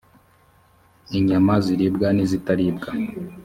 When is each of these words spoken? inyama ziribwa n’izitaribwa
inyama 1.17 1.53
ziribwa 1.65 2.07
n’izitaribwa 2.15 2.89